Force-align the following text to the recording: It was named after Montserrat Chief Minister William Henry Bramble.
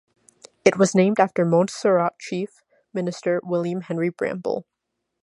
It 0.65 0.79
was 0.79 0.95
named 0.95 1.19
after 1.19 1.45
Montserrat 1.45 2.17
Chief 2.17 2.63
Minister 2.91 3.39
William 3.43 3.81
Henry 3.81 4.09
Bramble. 4.09 4.65